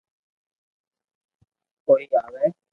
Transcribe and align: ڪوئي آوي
ڪوئي 1.85 2.05
آوي 2.23 2.45